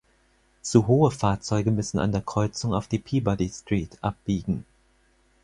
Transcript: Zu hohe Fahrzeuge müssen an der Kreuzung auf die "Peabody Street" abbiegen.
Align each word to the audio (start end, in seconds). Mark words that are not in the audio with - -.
Zu 0.63 0.87
hohe 0.87 1.11
Fahrzeuge 1.11 1.69
müssen 1.69 1.99
an 1.99 2.11
der 2.11 2.23
Kreuzung 2.23 2.73
auf 2.73 2.87
die 2.87 2.97
"Peabody 2.97 3.49
Street" 3.49 3.99
abbiegen. 4.01 4.65